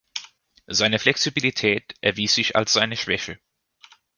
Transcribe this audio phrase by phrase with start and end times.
[0.65, 3.37] Seine Flexibilität erwies sich als seine Schwäche.